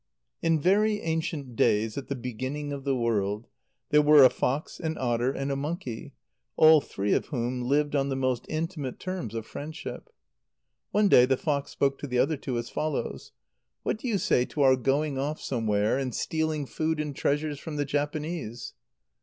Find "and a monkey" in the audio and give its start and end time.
5.31-6.13